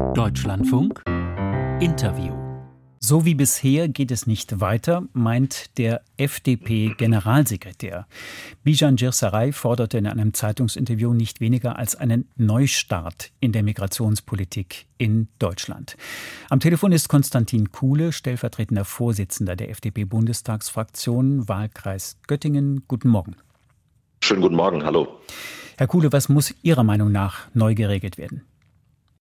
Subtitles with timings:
[0.00, 1.02] Deutschlandfunk
[1.80, 2.34] Interview.
[2.98, 8.06] So wie bisher geht es nicht weiter, meint der FDP-Generalsekretär.
[8.64, 15.28] Bijan Girsaray forderte in einem Zeitungsinterview nicht weniger als einen Neustart in der Migrationspolitik in
[15.38, 15.96] Deutschland.
[16.48, 22.84] Am Telefon ist Konstantin Kuhle, stellvertretender Vorsitzender der FDP-Bundestagsfraktion, Wahlkreis Göttingen.
[22.88, 23.36] Guten Morgen.
[24.24, 25.20] Schönen guten Morgen, hallo.
[25.76, 28.42] Herr Kuhle, was muss Ihrer Meinung nach neu geregelt werden?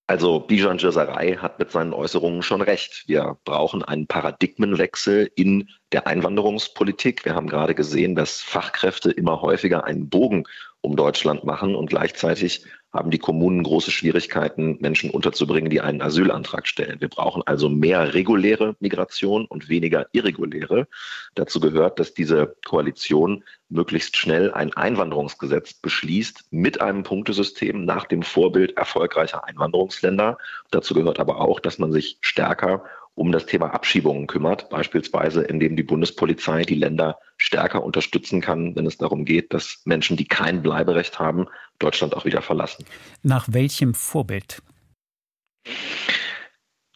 [0.10, 3.04] Also Bijan Jazarei hat mit seinen Äußerungen schon recht.
[3.06, 7.26] Wir brauchen einen Paradigmenwechsel in der Einwanderungspolitik.
[7.26, 10.46] Wir haben gerade gesehen, dass Fachkräfte immer häufiger einen Bogen
[10.82, 16.68] um Deutschland machen und gleichzeitig haben die Kommunen große Schwierigkeiten, Menschen unterzubringen, die einen Asylantrag
[16.68, 17.00] stellen.
[17.00, 20.88] Wir brauchen also mehr reguläre Migration und weniger irreguläre.
[21.36, 28.24] Dazu gehört, dass diese Koalition möglichst schnell ein Einwanderungsgesetz beschließt mit einem Punktesystem nach dem
[28.24, 30.40] Vorbild erfolgreicher Einwanderungsländer.
[30.72, 32.84] Dazu gehört aber auch, dass man sich stärker
[33.20, 38.86] um das Thema Abschiebungen kümmert, beispielsweise indem die Bundespolizei die Länder stärker unterstützen kann, wenn
[38.86, 41.48] es darum geht, dass Menschen, die kein Bleiberecht haben,
[41.80, 42.86] Deutschland auch wieder verlassen.
[43.22, 44.62] Nach welchem Vorbild?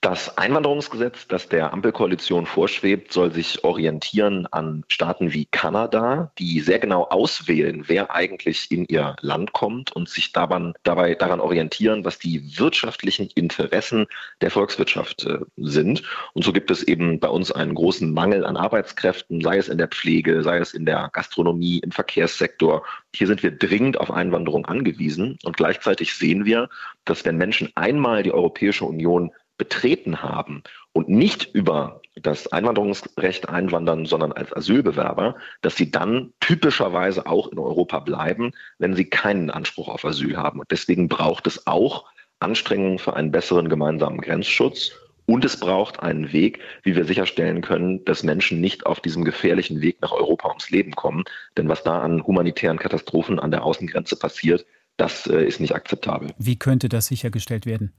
[0.04, 6.80] Das Einwanderungsgesetz, das der Ampelkoalition vorschwebt, soll sich orientieren an Staaten wie Kanada, die sehr
[6.80, 12.20] genau auswählen, wer eigentlich in ihr Land kommt und sich daran, dabei daran orientieren, was
[12.20, 14.08] die wirtschaftlichen Interessen
[14.42, 16.04] der Volkswirtschaft äh, sind.
[16.34, 19.78] Und so gibt es eben bei uns einen großen Mangel an Arbeitskräften, sei es in
[19.78, 22.84] der Pflege, sei es in der Gastronomie, im Verkehrssektor.
[23.16, 25.38] Hier sind wir dringend auf Einwanderung angewiesen.
[25.46, 26.68] Und gleichzeitig sehen wir,
[27.06, 34.06] dass wenn Menschen einmal die Europäische Union betreten haben und nicht über das Einwanderungsrecht einwandern,
[34.06, 39.88] sondern als Asylbewerber, dass sie dann typischerweise auch in Europa bleiben, wenn sie keinen Anspruch
[39.90, 40.60] auf Asyl haben.
[40.60, 42.06] Und deswegen braucht es auch
[42.40, 44.92] Anstrengungen für einen besseren gemeinsamen Grenzschutz.
[45.26, 49.82] Und es braucht einen Weg, wie wir sicherstellen können, dass Menschen nicht auf diesem gefährlichen
[49.82, 51.24] Weg nach Europa ums Leben kommen.
[51.58, 54.66] Denn was da an humanitären Katastrophen an der Außengrenze passiert,
[54.98, 56.34] das äh, ist nicht akzeptabel.
[56.38, 57.94] Wie könnte das sichergestellt werden?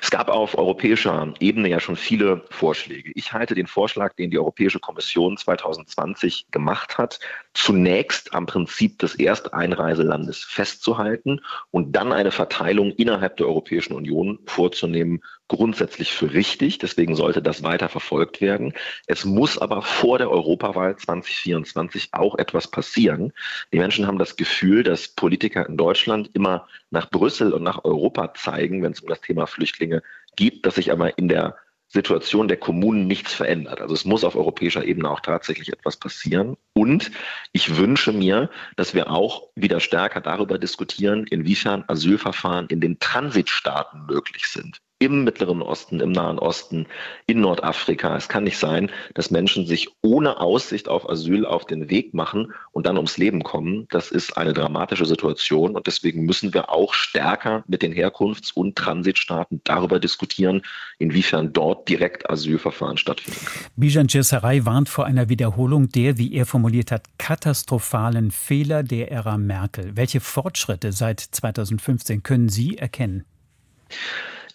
[0.00, 3.10] Es gab auf europäischer Ebene ja schon viele Vorschläge.
[3.14, 7.18] Ich halte den Vorschlag, den die Europäische Kommission 2020 gemacht hat,
[7.54, 15.22] zunächst am Prinzip des Ersteinreiselandes festzuhalten und dann eine Verteilung innerhalb der Europäischen Union vorzunehmen,
[15.48, 16.78] grundsätzlich für richtig.
[16.78, 18.74] Deswegen sollte das weiter verfolgt werden.
[19.06, 23.32] Es muss aber vor der Europawahl 2024 auch etwas passieren.
[23.72, 28.34] Die Menschen haben das Gefühl, dass Politiker in Deutschland immer nach Brüssel und nach Europa
[28.34, 30.02] zeigen, wenn es um das Thema Flüchtlinge
[30.36, 31.56] geht, dass sich aber in der
[31.90, 33.80] Situation der Kommunen nichts verändert.
[33.80, 36.58] Also es muss auf europäischer Ebene auch tatsächlich etwas passieren.
[36.74, 37.10] Und
[37.52, 44.04] ich wünsche mir, dass wir auch wieder stärker darüber diskutieren, inwiefern Asylverfahren in den Transitstaaten
[44.04, 46.86] möglich sind im Mittleren Osten, im Nahen Osten,
[47.26, 48.16] in Nordafrika.
[48.16, 52.52] Es kann nicht sein, dass Menschen sich ohne Aussicht auf Asyl auf den Weg machen
[52.72, 53.86] und dann ums Leben kommen.
[53.90, 58.76] Das ist eine dramatische Situation und deswegen müssen wir auch stärker mit den Herkunfts- und
[58.76, 60.62] Transitstaaten darüber diskutieren,
[60.98, 63.66] inwiefern dort direkt Asylverfahren stattfinden können.
[63.76, 69.38] Bijan Cesarei warnt vor einer Wiederholung der, wie er formuliert hat, katastrophalen Fehler der Ära
[69.38, 69.96] Merkel.
[69.96, 73.24] Welche Fortschritte seit 2015 können Sie erkennen?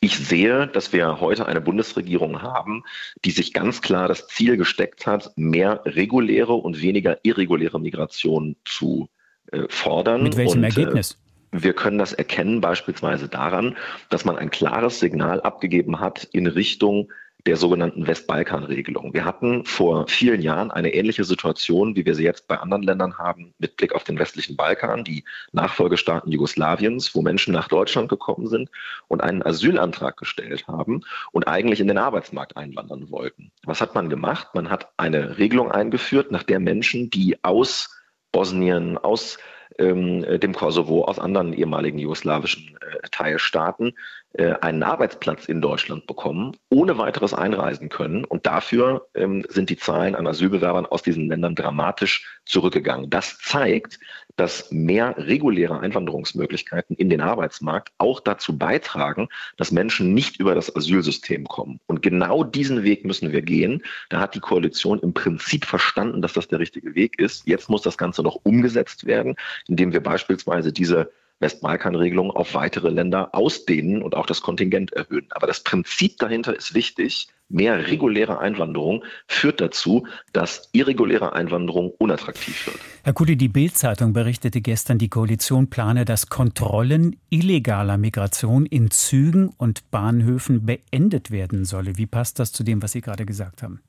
[0.04, 2.84] Ich sehe, dass wir heute eine Bundesregierung haben,
[3.24, 9.08] die sich ganz klar das Ziel gesteckt hat, mehr reguläre und weniger irreguläre Migration zu
[9.54, 10.24] äh, fordern.
[10.24, 11.18] Mit welchem und, Ergebnis?
[11.54, 13.78] Äh, wir können das erkennen beispielsweise daran,
[14.10, 17.10] dass man ein klares Signal abgegeben hat in Richtung
[17.46, 19.14] der sogenannten Westbalkan-Regelung.
[19.14, 23.18] Wir hatten vor vielen Jahren eine ähnliche Situation, wie wir sie jetzt bei anderen Ländern
[23.18, 28.48] haben, mit Blick auf den westlichen Balkan, die Nachfolgestaaten Jugoslawiens, wo Menschen nach Deutschland gekommen
[28.48, 28.70] sind
[29.10, 31.02] und einen Asylantrag gestellt haben
[31.32, 33.52] und eigentlich in den Arbeitsmarkt einwandern wollten.
[33.66, 34.50] Was hat man gemacht?
[34.54, 37.90] Man hat eine Regelung eingeführt, nach der Menschen, die aus
[38.32, 39.38] Bosnien, aus
[39.78, 43.94] dem Kosovo, aus anderen ehemaligen jugoslawischen äh, Teilstaaten
[44.34, 48.26] äh, einen Arbeitsplatz in Deutschland bekommen, ohne weiteres einreisen können.
[48.26, 53.10] Und dafür ähm, sind die Zahlen an Asylbewerbern aus diesen Ländern dramatisch zurückgegangen.
[53.10, 54.00] Das zeigt,
[54.36, 60.76] dass mehr reguläre Einwanderungsmöglichkeiten in den Arbeitsmarkt auch dazu beitragen, dass Menschen nicht über das
[60.76, 61.80] Asylsystem kommen.
[61.86, 63.84] Und genau diesen Weg müssen wir gehen.
[64.10, 67.48] Da hat die Koalition im Prinzip verstanden, dass das der richtige Weg ist.
[67.48, 69.36] Jetzt muss das Ganze noch umgesetzt werden,
[69.68, 75.28] indem wir beispielsweise diese Westbalkan-Regelung auf weitere Länder ausdehnen und auch das Kontingent erhöhen.
[75.32, 77.28] Aber das Prinzip dahinter ist wichtig.
[77.54, 82.80] Mehr reguläre Einwanderung führt dazu, dass irreguläre Einwanderung unattraktiv wird.
[83.04, 89.50] Herr Kudi, die Bild-Zeitung berichtete gestern, die Koalition plane, dass Kontrollen illegaler Migration in Zügen
[89.56, 91.96] und Bahnhöfen beendet werden solle.
[91.96, 93.82] Wie passt das zu dem, was Sie gerade gesagt haben?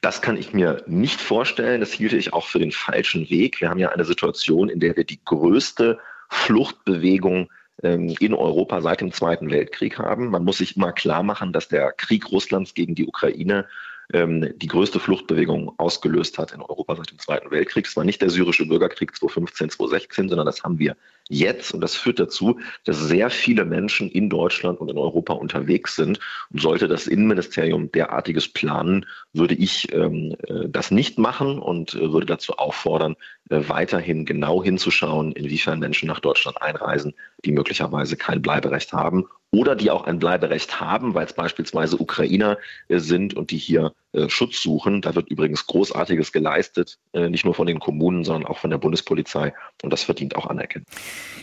[0.00, 1.78] Das kann ich mir nicht vorstellen.
[1.78, 3.60] Das hielte ich auch für den falschen Weg.
[3.60, 7.50] Wir haben ja eine Situation, in der wir die größte Fluchtbewegung
[7.82, 10.30] in Europa seit dem Zweiten Weltkrieg haben.
[10.30, 13.66] Man muss sich immer klar machen, dass der Krieg Russlands gegen die Ukraine
[14.12, 17.86] ähm, die größte Fluchtbewegung ausgelöst hat in Europa seit dem Zweiten Weltkrieg.
[17.86, 20.96] Es war nicht der syrische Bürgerkrieg 2015, 2016, sondern das haben wir
[21.28, 21.74] jetzt.
[21.74, 26.20] Und das führt dazu, dass sehr viele Menschen in Deutschland und in Europa unterwegs sind.
[26.52, 32.12] Und sollte das Innenministerium derartiges planen, würde ich ähm, äh, das nicht machen und äh,
[32.12, 33.16] würde dazu auffordern,
[33.48, 37.14] weiterhin genau hinzuschauen, inwiefern Menschen nach Deutschland einreisen,
[37.44, 42.58] die möglicherweise kein Bleiberecht haben oder die auch ein Bleiberecht haben, weil es beispielsweise Ukrainer
[42.88, 45.02] äh, sind und die hier äh, Schutz suchen.
[45.02, 48.78] Da wird übrigens Großartiges geleistet, äh, nicht nur von den Kommunen, sondern auch von der
[48.78, 49.52] Bundespolizei.
[49.82, 50.86] Und das verdient auch Anerkennung.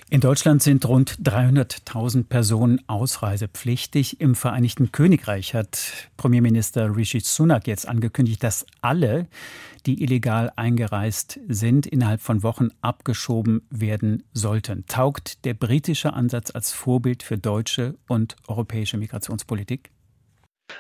[0.10, 4.20] In Deutschland sind rund 300.000 Personen ausreisepflichtig.
[4.20, 9.28] Im Vereinigten Königreich hat Premierminister Rishi Sunak jetzt angekündigt, dass alle,
[9.86, 14.86] die illegal eingereist sind, innerhalb von Wochen abgeschoben werden sollten.
[14.88, 19.93] Taugt der britische Ansatz als Vorbild für deutsche und europäische Migrationspolitik?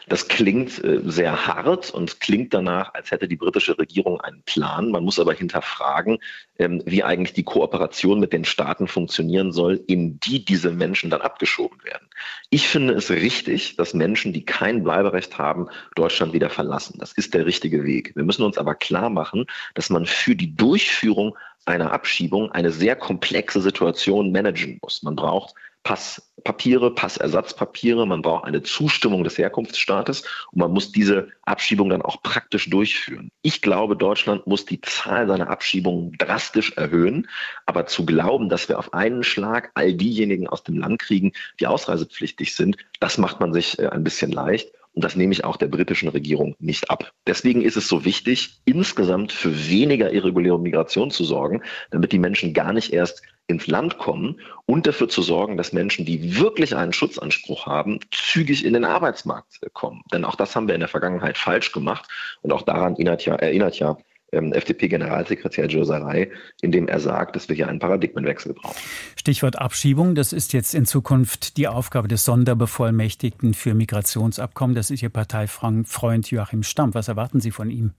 [0.08, 4.92] Das klingt äh, sehr hart und klingt danach, als hätte die britische Regierung einen Plan.
[4.92, 6.20] Man muss aber hinterfragen,
[6.58, 11.22] ähm, wie eigentlich die Kooperation mit den Staaten funktionieren soll, in die diese Menschen dann
[11.22, 12.08] abgeschoben werden.
[12.50, 16.98] Ich finde es richtig, dass Menschen, die kein Bleiberecht haben, Deutschland wieder verlassen.
[17.00, 18.16] Das ist der richtige Weg.
[18.16, 22.96] Wir müssen uns aber klar machen, dass man für die Durchführung einer Abschiebung eine sehr
[22.96, 25.04] komplexe Situation managen muss.
[25.04, 31.90] Man braucht Passpapiere, Passersatzpapiere, man braucht eine Zustimmung des Herkunftsstaates und man muss diese Abschiebung
[31.90, 33.32] dann auch praktisch durchführen.
[33.42, 37.28] Ich glaube, Deutschland muss die Zahl seiner Abschiebungen drastisch erhöhen,
[37.66, 41.68] aber zu glauben, dass wir auf einen Schlag all diejenigen aus dem Land kriegen, die
[41.68, 44.72] ausreisepflichtig sind, das macht man sich äh, ein bisschen leicht.
[44.94, 47.14] Und das nehme ich auch der britischen Regierung nicht ab.
[47.26, 52.54] Deswegen ist es so wichtig, insgesamt für weniger irreguläre Migration zu sorgen, damit die Menschen
[52.54, 56.94] gar nicht erst ins Land kommen und dafür zu sorgen, dass Menschen, die wirklich einen
[56.94, 60.02] Schutzanspruch haben, zügig in den Arbeitsmarkt kommen.
[60.14, 62.08] Denn auch das haben wir in der Vergangenheit falsch gemacht
[62.42, 63.98] und auch daran erinnert ja, erinnert ja
[64.34, 66.32] ähm, FDP-Generalsekretär Joe Sarai,
[66.62, 68.76] indem er sagt, dass wir hier einen Paradigmenwechsel brauchen.
[69.16, 74.76] Stichwort Abschiebung, das ist jetzt in Zukunft die Aufgabe des Sonderbevollmächtigten für Migrationsabkommen.
[74.76, 76.94] Das ist Ihr Parteifreund Joachim Stamm.
[76.94, 77.92] Was erwarten Sie von ihm?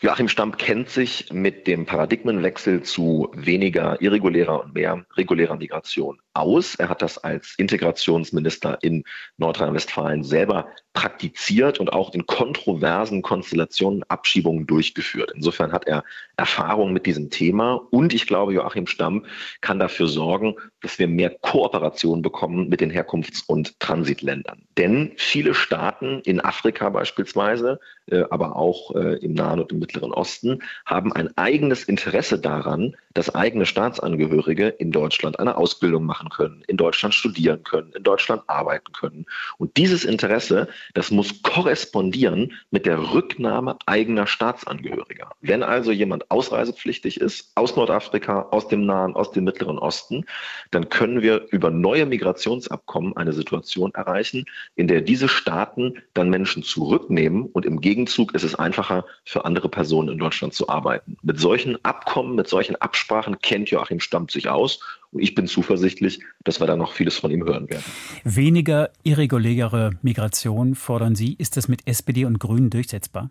[0.00, 6.74] Joachim Stamp kennt sich mit dem Paradigmenwechsel zu weniger irregulärer und mehr regulärer Migration aus.
[6.76, 9.04] Er hat das als Integrationsminister in
[9.36, 15.32] Nordrhein-Westfalen selber praktiziert und auch in kontroversen Konstellationen Abschiebungen durchgeführt.
[15.34, 16.04] Insofern hat er
[16.36, 19.26] Erfahrung mit diesem Thema und ich glaube, Joachim Stamm
[19.60, 24.62] kann dafür sorgen, dass wir mehr Kooperation bekommen mit den Herkunfts- und Transitländern.
[24.78, 30.12] Denn viele Staaten in Afrika beispielsweise, äh, aber auch äh, im Nahen und im Mittleren
[30.12, 36.62] Osten, haben ein eigenes Interesse daran, dass eigene Staatsangehörige in Deutschland eine Ausbildung machen können,
[36.68, 39.26] in Deutschland studieren können, in Deutschland arbeiten können.
[39.58, 45.32] Und dieses Interesse, das muss korrespondieren mit der Rücknahme eigener Staatsangehöriger.
[45.40, 50.24] Wenn also jemand ausreisepflichtig ist aus Nordafrika, aus dem Nahen, aus dem Mittleren Osten,
[50.70, 54.44] dann können wir über neue Migrationsabkommen eine Situation erreichen,
[54.76, 59.68] in der diese Staaten dann Menschen zurücknehmen und im Gegenzug ist es einfacher für andere
[59.68, 61.16] Personen in Deutschland zu arbeiten.
[61.22, 64.80] Mit solchen Abkommen, mit solchen Absprachen Absprachen kennt Joachim Stammt sich aus.
[65.12, 67.84] Und ich bin zuversichtlich, dass wir da noch vieles von ihm hören werden.
[68.24, 71.34] Weniger irreguläre Migration fordern Sie.
[71.34, 73.30] Ist das mit SPD und Grünen durchsetzbar?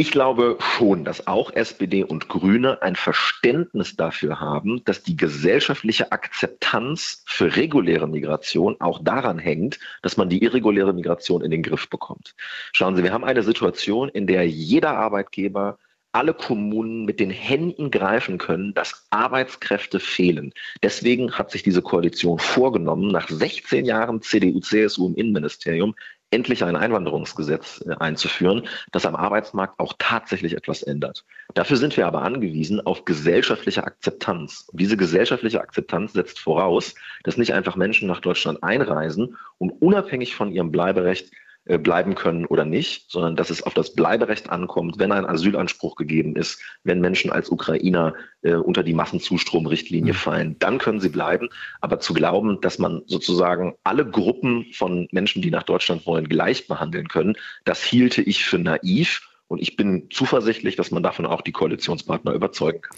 [0.00, 6.10] Ich glaube schon, dass auch SPD und Grüne ein Verständnis dafür haben, dass die gesellschaftliche
[6.10, 11.90] Akzeptanz für reguläre Migration auch daran hängt, dass man die irreguläre Migration in den Griff
[11.90, 12.34] bekommt.
[12.72, 15.76] Schauen Sie, wir haben eine Situation, in der jeder Arbeitgeber
[16.12, 20.54] alle Kommunen mit den Händen greifen können, dass Arbeitskräfte fehlen.
[20.82, 25.94] Deswegen hat sich diese Koalition vorgenommen, nach 16 Jahren CDU-CSU im Innenministerium
[26.30, 31.24] endlich ein Einwanderungsgesetz äh, einzuführen, das am Arbeitsmarkt auch tatsächlich etwas ändert.
[31.54, 34.66] Dafür sind wir aber angewiesen auf gesellschaftliche Akzeptanz.
[34.70, 36.94] Und diese gesellschaftliche Akzeptanz setzt voraus,
[37.24, 41.30] dass nicht einfach Menschen nach Deutschland einreisen und unabhängig von ihrem Bleiberecht
[41.78, 46.36] bleiben können oder nicht, sondern dass es auf das Bleiberecht ankommt, wenn ein Asylanspruch gegeben
[46.36, 50.16] ist, wenn Menschen als Ukrainer äh, unter die Massenzustromrichtlinie mhm.
[50.16, 51.48] fallen, dann können sie bleiben.
[51.80, 56.66] Aber zu glauben, dass man sozusagen alle Gruppen von Menschen, die nach Deutschland wollen, gleich
[56.66, 59.28] behandeln können, das hielte ich für naiv.
[59.48, 62.96] Und ich bin zuversichtlich, dass man davon auch die Koalitionspartner überzeugen kann.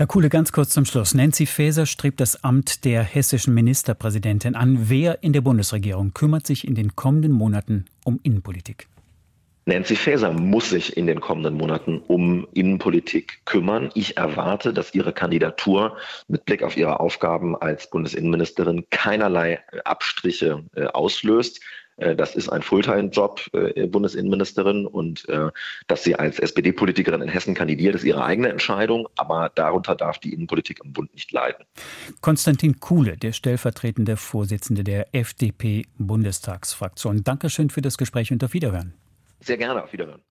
[0.00, 1.12] Herr Kuhle, ganz kurz zum Schluss.
[1.12, 4.88] Nancy Faeser strebt das Amt der hessischen Ministerpräsidentin an.
[4.88, 8.88] Wer in der Bundesregierung kümmert sich in den kommenden Monaten um Innenpolitik?
[9.66, 13.90] Nancy Faeser muss sich in den kommenden Monaten um Innenpolitik kümmern.
[13.92, 20.86] Ich erwarte, dass ihre Kandidatur mit Blick auf ihre Aufgaben als Bundesinnenministerin keinerlei Abstriche äh,
[20.86, 21.60] auslöst.
[22.00, 24.86] Äh, das ist ein Fulltime-Job, äh, Bundesinnenministerin.
[24.86, 25.50] Und äh,
[25.86, 29.08] dass sie als SPD-Politikerin in Hessen kandidiert, ist ihre eigene Entscheidung.
[29.16, 31.64] Aber darunter darf die Innenpolitik im Bund nicht leiden.
[32.20, 37.24] Konstantin Kuhle, der stellvertretende Vorsitzende der FDP-Bundestagsfraktion.
[37.24, 38.94] Dankeschön für das Gespräch und auf Wiederhören.
[39.40, 40.22] Sehr gerne, auf Wiederhören.